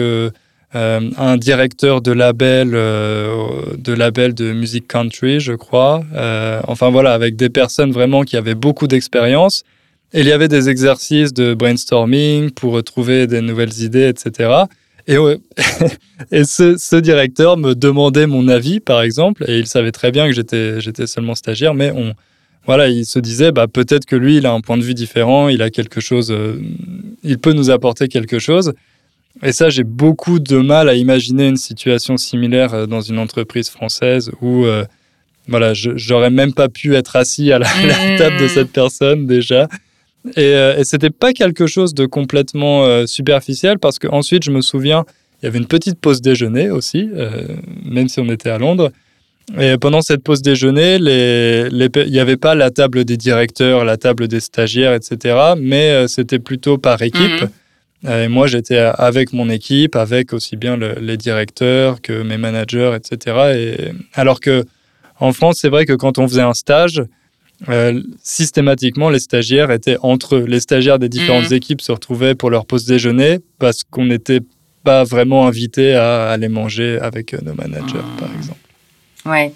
[0.74, 6.02] un directeur de label, de label de musique country, je crois.
[6.66, 9.64] enfin voilà, avec des personnes vraiment qui avaient beaucoup d'expérience.
[10.14, 14.64] Et il y avait des exercices de brainstorming pour trouver des nouvelles idées, etc.
[15.08, 20.26] Et, ce, ce, directeur me demandait mon avis, par exemple, et il savait très bien
[20.26, 22.14] que j'étais, j'étais seulement stagiaire, mais on,
[22.66, 25.48] voilà, il se disait, bah, peut-être que lui, il a un point de vue différent,
[25.48, 26.60] il a quelque chose, euh,
[27.24, 28.74] il peut nous apporter quelque chose.
[29.42, 33.70] Et ça, j'ai beaucoup de mal à imaginer une situation similaire euh, dans une entreprise
[33.70, 34.84] française où, euh,
[35.48, 38.48] voilà, j'aurais même pas pu être assis à la, la, table de mmh.
[38.48, 39.68] cette personne déjà.
[40.36, 44.60] Et, euh, et c'était pas quelque chose de complètement euh, superficiel parce qu'ensuite, je me
[44.60, 45.04] souviens,
[45.42, 47.08] il y avait une petite pause déjeuner aussi,
[47.84, 48.92] même si on était à Londres.
[49.58, 53.84] Et pendant cette pause déjeuner, les, les, il n'y avait pas la table des directeurs,
[53.84, 55.54] la table des stagiaires, etc.
[55.58, 57.42] Mais c'était plutôt par équipe.
[57.42, 57.48] Mhm.
[58.08, 63.36] Et moi, j'étais avec mon équipe, avec aussi bien les directeurs que mes managers, etc.
[63.54, 64.64] Et, alors que
[65.20, 67.04] en France, c'est vrai que quand on faisait un stage,
[67.68, 70.44] euh, systématiquement, les stagiaires étaient entre eux.
[70.46, 71.56] Les stagiaires des différentes mhm.
[71.56, 74.40] équipes se retrouvaient pour leur pause déjeuner parce qu'on n'était
[74.82, 78.36] pas vraiment invités à aller manger avec euh, nos managers, par mhm.
[78.36, 78.58] exemple.
[79.26, 79.52] Ouais.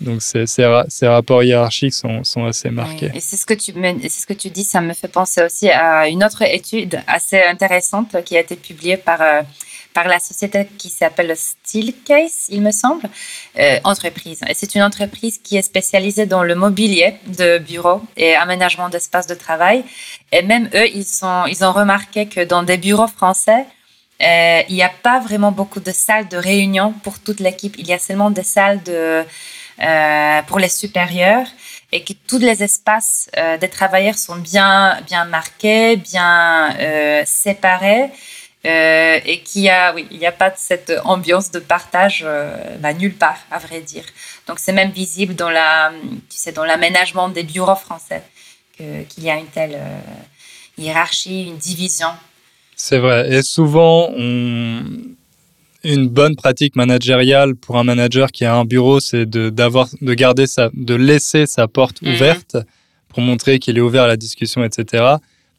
[0.00, 0.64] Donc ces, ces,
[1.08, 3.10] rapports hiérarchiques sont, sont assez marqués.
[3.14, 5.68] Et c'est ce que tu c'est ce que tu dis, ça me fait penser aussi
[5.70, 9.42] à une autre étude assez intéressante qui a été publiée par euh,
[9.94, 13.08] par la société qui s'appelle Steelcase, il me semble,
[13.58, 14.40] euh, entreprise.
[14.48, 19.26] Et c'est une entreprise qui est spécialisée dans le mobilier de bureaux et aménagement d'espaces
[19.26, 19.82] de travail.
[20.30, 23.66] Et même eux, ils sont ils ont remarqué que dans des bureaux français
[24.20, 27.76] euh, il n'y a pas vraiment beaucoup de salles de réunion pour toute l'équipe.
[27.78, 29.24] Il y a seulement des salles de,
[30.46, 31.46] pour les supérieurs
[31.92, 38.10] et que tous les espaces euh, des travailleurs sont bien, bien marqués, bien euh, séparés.
[38.66, 42.26] Euh, et qu'il y a, oui, n'y a pas cette ambiance de partage
[42.80, 44.02] bah, nulle part, à vrai dire.
[44.48, 45.92] Donc c'est même visible dans la,
[46.28, 48.22] tu sais, dans l'aménagement des bureaux français
[48.76, 49.80] qu'il y a une telle
[50.76, 52.08] hiérarchie, une division
[52.80, 53.28] c'est vrai.
[53.34, 54.08] Et souvent,
[55.84, 60.14] une bonne pratique managériale pour un manager qui a un bureau, c'est de, d'avoir, de
[60.14, 62.14] garder sa, de laisser sa porte mhm.
[62.14, 62.56] ouverte
[63.08, 65.04] pour montrer qu'il est ouvert à la discussion, etc.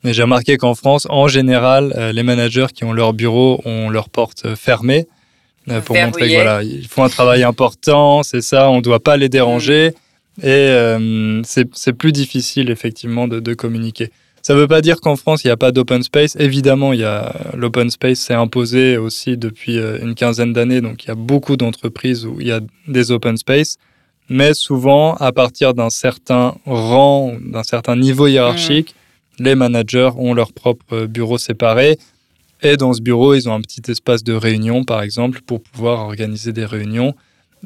[0.03, 3.89] Mais j'ai remarqué qu'en France, en général, euh, les managers qui ont leur bureau ont
[3.89, 5.07] leur porte fermée
[5.69, 9.17] euh, pour montrer voilà, ils font un travail important, c'est ça, on ne doit pas
[9.17, 9.87] les déranger.
[10.37, 10.43] Mhm.
[10.43, 14.09] Et euh, c'est, plus difficile, effectivement, de, de communiquer.
[14.49, 16.35] Ça ne veut pas dire qu'en France, il n'y a pas d'open space.
[16.39, 20.81] Évidemment, il y a l'open space s'est imposé aussi depuis euh, une quinzaine d'années.
[20.81, 23.77] Donc, il y a beaucoup d'entreprises où il y a des open space.
[24.27, 28.95] Mais souvent, à partir d'un certain rang, d'un certain niveau hiérarchique,
[29.37, 29.43] mmh.
[29.43, 31.99] les managers ont leur propre bureau séparé.
[32.63, 35.99] Et dans ce bureau, ils ont un petit espace de réunion, par exemple, pour pouvoir
[35.99, 37.13] organiser des réunions.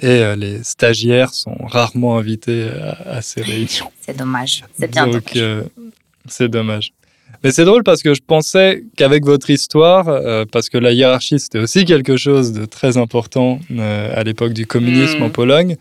[0.02, 2.67] Et euh, les stagiaires sont rarement invités
[3.06, 3.89] à, ces réunions.
[4.02, 4.65] C'est dommage.
[4.78, 5.63] C'est bien Donc, euh,
[6.27, 6.93] c'est dommage.
[7.43, 11.39] Mais c'est drôle parce que je pensais qu'avec votre histoire, euh, parce que la hiérarchie
[11.39, 15.33] c'était aussi quelque chose de très important euh, à l'époque du communisme en hmm.
[15.33, 15.77] Pologne,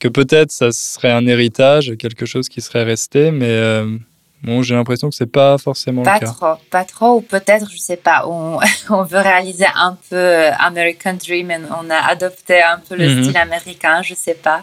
[0.00, 3.96] que peut-être ça serait un héritage, quelque chose qui serait resté, mais euh,
[4.42, 6.26] bon, j'ai l'impression que c'est pas forcément pas le cas.
[6.26, 8.58] Pas trop, pas trop, ou peut-être, je sais pas, on,
[8.90, 13.22] on, veut réaliser un peu American Dream et on a adopté un peu le mhm.
[13.22, 14.62] style américain, je sais pas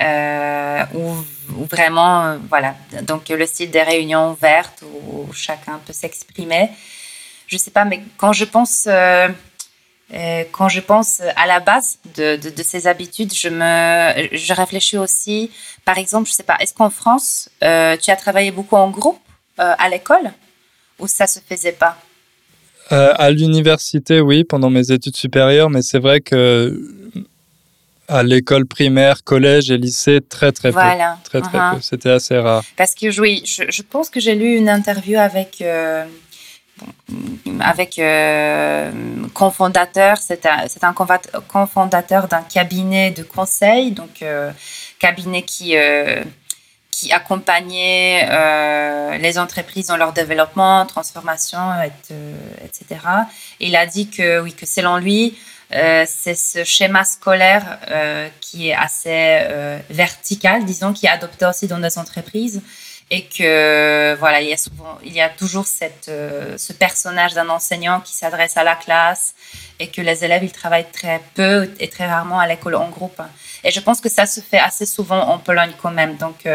[0.00, 6.70] euh, où, vraiment, euh, voilà, donc le style des réunions ouvertes où chacun peut s'exprimer.
[7.46, 9.28] Je sais pas, mais quand je pense, euh,
[10.14, 15.50] euh, quand je pense à la base de, ces habitudes, je me, je réfléchis aussi,
[15.84, 17.66] par exemple, je sais pas, est-ce qu'en France, tu
[18.10, 19.20] as travaillé beaucoup en groupe
[19.56, 20.30] à l'école
[20.98, 21.96] ou ça se faisait pas?
[22.90, 26.80] à l'université, oui, pendant mes études supérieures, mais c'est vrai que
[28.08, 30.80] à l'école primaire, collège et lycée, très très peu.
[31.24, 31.74] Très très uh-huh.
[31.74, 31.80] peu.
[31.80, 32.64] C'était assez rare.
[32.76, 36.04] Parce que oui, je, pense que j'ai lu une interview avec euh,
[37.60, 38.90] avec euh,
[39.34, 40.16] cofondateur.
[40.18, 40.94] C'est un, un
[41.48, 44.50] cofondateur d'un cabinet de conseil, donc euh,
[44.98, 46.22] cabinet qui euh,
[46.90, 48.26] qui accompagnait
[49.20, 51.60] les entreprises dans leur développement, transformation,
[52.64, 53.00] etc.
[53.60, 55.38] Et il a dit que oui, que selon lui
[55.72, 61.44] euh, c'est ce schéma scolaire euh, qui est assez euh, vertical, disons, qui est adopté
[61.44, 62.62] aussi dans des entreprises
[63.10, 67.48] et que voilà, il y a souvent, il y a toujours cette, ce personnage d'un
[67.48, 69.34] enseignant qui s'adresse à la classe
[69.78, 73.22] et que les élèves ils travaillent très peu et très rarement à l'école en groupe.
[73.64, 76.18] Et je pense que ça se fait assez souvent en Pologne quand même.
[76.18, 76.46] Donc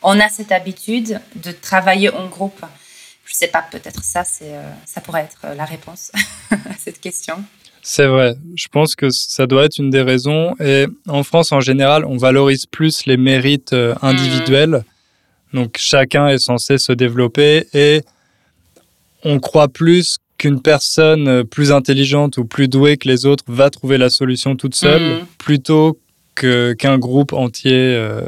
[0.00, 2.64] on a cette habitude de travailler en groupe.
[3.26, 4.54] Je sais pas, peut-être ça, c'est,
[4.86, 6.10] ça pourrait être la réponse
[6.50, 7.44] à cette question.
[7.84, 8.36] C'est vrai.
[8.54, 10.54] Je pense que ça doit être une des raisons.
[10.60, 14.84] Et en France, en général, on valorise plus les mérites euh, individuels.
[15.52, 18.02] Donc, chacun est censé se développer et
[19.24, 23.68] on croit plus qu'une personne euh, plus intelligente ou plus douée que les autres va
[23.68, 25.26] trouver la solution toute seule mm.
[25.38, 25.98] plutôt
[26.36, 28.22] que, qu'un groupe entier, euh,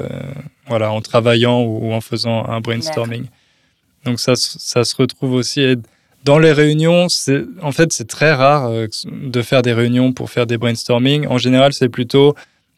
[0.67, 3.27] voilà, en travaillant ou, en faisant un brainstorming.
[4.05, 5.77] Donc, ça, ça se retrouve aussi.
[6.25, 7.07] Dans les réunions,
[7.61, 11.27] en fait c'est très rare euh, de faire des réunions pour faire des brainstorming.
[11.27, 12.35] En général, c'est plutôt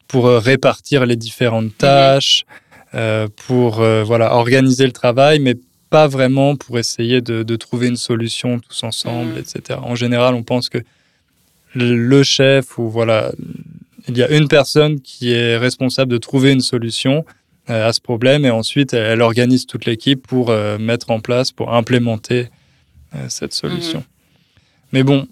[0.09, 1.71] pour euh, répartir les différentes mhm.
[1.77, 2.45] tâches,
[2.93, 5.55] euh, pour voilà organiser le travail, mais
[5.89, 9.39] pas vraiment pour essayer de, de trouver une solution tous ensemble, mhm.
[9.39, 9.79] etc.
[9.81, 10.79] En général, on pense que
[11.73, 13.31] le chef ou voilà,
[14.09, 17.23] il y a une personne qui est responsable de trouver une solution
[17.67, 22.47] à ce problème et ensuite elle organise toute l'équipe pour mettre en place, pour implémenter
[23.29, 23.99] cette solution.
[23.99, 24.05] Mhm.
[24.93, 25.27] Mais bon,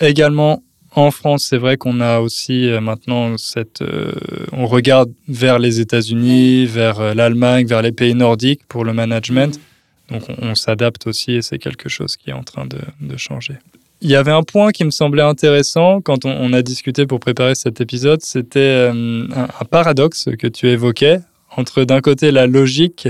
[0.00, 0.62] également
[0.96, 3.82] en France, c'est vrai qu'on a aussi euh, maintenant cette.
[3.82, 4.12] Euh,
[4.52, 9.56] on regarde vers les États-Unis, vers l'Allemagne, vers les pays nordiques pour le management.
[9.56, 9.62] Mhm.
[10.10, 13.54] Donc on, s'adapte aussi et c'est quelque chose qui est en train de, changer.
[14.00, 17.54] il y avait un point qui me semblait intéressant quand on, a discuté pour préparer
[17.54, 21.20] cet épisode, c'était euh, un, paradoxe que tu évoquais
[21.56, 23.08] entre d'un côté la logique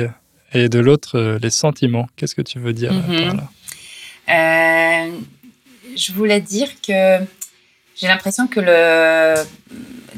[0.53, 2.07] et de l'autre euh, les sentiments.
[2.17, 3.51] Qu'est-ce que tu veux dire euh, par là?
[4.29, 7.19] Je voulais dire que
[7.97, 9.35] j'ai l'impression que, le,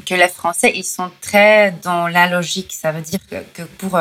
[0.05, 2.73] que les Français, ils sont très dans la logique.
[2.73, 3.99] Ça veut dire que, pour,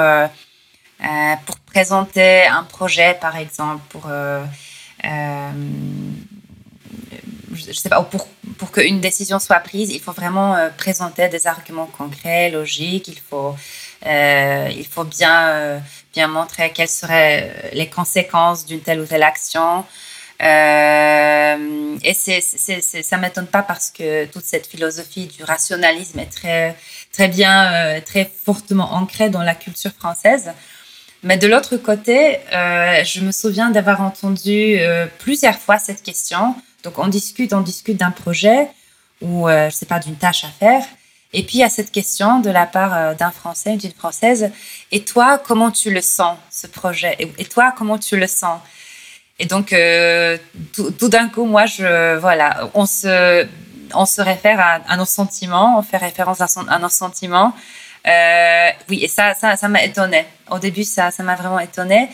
[1.46, 4.08] pour présenter un projet, par exemple, pour
[7.66, 11.46] je sais pas, pour, pour qu'une décision soit prise, il faut vraiment euh, présenter des
[11.46, 13.08] arguments concrets, logiques.
[13.08, 13.56] Il faut,
[14.06, 15.78] euh, il faut bien, euh,
[16.12, 19.84] bien montrer quelles seraient les conséquences d'une telle ou telle action.
[20.40, 26.26] et c'est, c'est, ça ne m'étonne pas parce que toute cette philosophie du rationalisme est
[26.30, 26.76] très,
[27.12, 30.52] très bien, très fortement ancrée dans la culture française.
[31.22, 34.78] Mais de l'autre côté, je me souviens d'avoir entendu
[35.18, 36.54] plusieurs fois cette question
[36.86, 38.68] donc on discute, on discute d'un projet
[39.20, 40.84] ou euh, je sais pas d'une tâche à faire.
[41.32, 44.52] Et puis il y a cette question de la part euh, d'un Français, d'une Française.
[44.92, 47.16] Et toi, comment tu le sens ce projet?
[47.18, 48.60] Et, toi, comment tu le sens?
[49.40, 50.38] Et donc euh,
[50.72, 53.46] tout, d'un coup, moi, je voilà, on se
[53.92, 57.52] on se réfère à, nos sentiments, on fait référence à, nos sentiments.
[58.88, 60.24] oui, et ça, ça, m'a étonné.
[60.50, 62.08] Au début, ça, ça m'a vraiment étonné.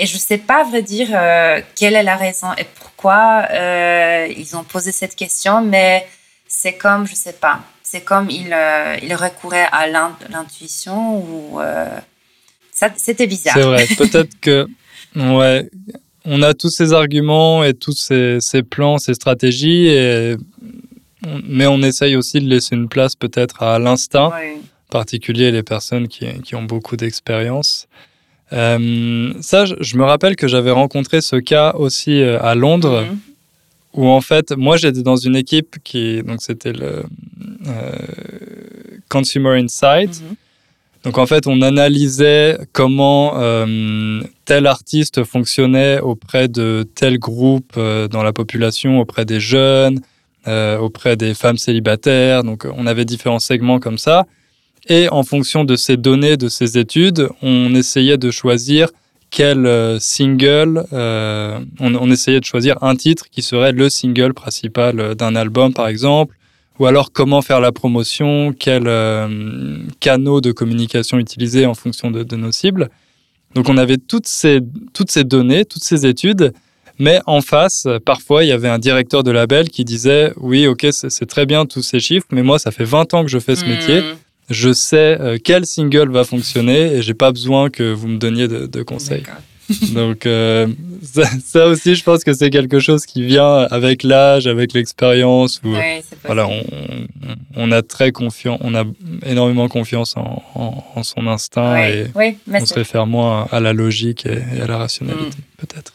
[0.00, 3.44] Et je ne sais pas, à vrai dire, euh, quelle est la raison et pourquoi
[3.50, 6.06] euh, ils ont posé cette question, mais
[6.48, 11.60] c'est comme, je ne sais pas, c'est comme ils, euh, recouraient à l'intuition ou.
[12.96, 13.52] C'était bizarre.
[13.54, 14.66] C'est vrai, peut-être que.
[15.14, 15.68] Ouais,
[16.24, 20.36] on a tous ces arguments et tous ces, plans, ces stratégies, et,
[21.44, 26.08] mais on essaye aussi de laisser une place peut-être à l'instinct, en particulier les personnes
[26.08, 27.86] qui, qui ont beaucoup d'expérience.
[28.52, 33.18] Euh, ça, je, me rappelle que j'avais rencontré ce cas aussi euh, à Londres, mhm.
[33.94, 37.04] où en fait, moi j'étais dans une équipe qui, donc c'était le
[37.68, 37.92] euh,
[39.08, 40.20] Consumer Insight.
[40.20, 40.36] Mhm.
[41.04, 43.32] Donc en fait, on analysait comment
[44.44, 50.02] tel artiste fonctionnait auprès de tel groupe dans la population, auprès des jeunes,
[50.46, 52.44] auprès des femmes célibataires.
[52.44, 54.26] Donc on avait différents segments comme ça.
[54.88, 58.88] Et en fonction de ces données, de ces études, on essayait de choisir
[59.30, 64.98] quel euh, single, euh, on, essayait de choisir un titre qui serait le single principal
[64.98, 66.36] euh, d'un album, par exemple,
[66.80, 68.88] ou alors comment faire la promotion, quels
[70.00, 72.88] canaux de communication utiliser en fonction de, nos cibles.
[73.54, 74.60] Donc on avait toutes ces,
[74.94, 76.54] toutes ces données, toutes ces études,
[76.98, 80.86] mais en face, parfois, il y avait un directeur de label qui disait, oui, ok,
[80.90, 83.56] c'est très bien tous ces chiffres, mais moi, ça fait 20 ans que je fais
[83.56, 84.00] ce métier.
[84.00, 84.16] Hmm
[84.50, 88.48] je sais euh, quel single va fonctionner et j'ai pas besoin que vous me donniez
[88.48, 89.22] de, conseils.
[89.94, 90.66] Donc euh,
[91.44, 95.60] ça, aussi, je pense que c'est quelque chose qui vient avec l'âge, avec l'expérience.
[96.24, 96.48] voilà,
[97.56, 98.84] on, a très confiance, on a
[99.24, 102.06] énormément confiance en, son instinct et
[102.52, 105.66] on se réfère moins à la logique et, à la rationalité, mm.
[105.66, 105.92] peut-être.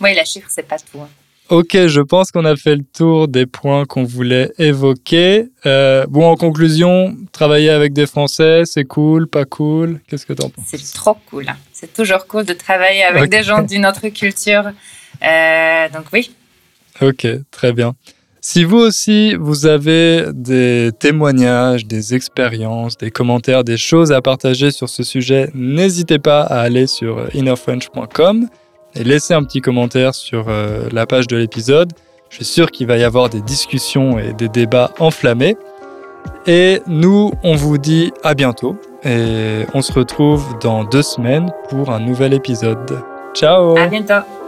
[0.00, 1.00] Oui, la chiffre, c'est pas tout.
[1.00, 1.08] Hein.
[1.48, 5.48] Ok, je pense qu'on a fait le tour des points qu'on voulait évoquer.
[5.64, 10.00] Euh, bon, en conclusion, travailler avec des Français, c'est cool, pas cool?
[10.08, 10.64] Qu'est-ce que tu en penses?
[10.66, 11.48] C'est trop cool.
[11.48, 11.56] Hein.
[11.72, 14.72] C'est toujours cool de travailler avec des gens d'une autre culture.
[15.22, 16.34] Euh, donc oui.
[17.00, 17.94] Ok, très bien.
[18.40, 24.72] Si vous aussi, vous avez des témoignages, des expériences, des commentaires, des choses à partager
[24.72, 28.48] sur ce sujet, n'hésitez pas à aller sur innerfrench.com
[28.96, 31.92] et laissez un petit commentaire sur euh, la page de l'épisode.
[32.30, 35.56] Je suis sûr qu'il va y avoir des discussions et des débats enflammés.
[36.46, 41.90] Et nous, on vous dit à bientôt et on se retrouve dans deux semaines pour
[41.90, 43.00] un nouvel épisode.
[43.34, 44.45] Ciao À bientôt